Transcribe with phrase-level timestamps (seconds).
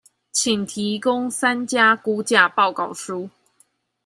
[0.31, 3.29] 請提供三家估價報告書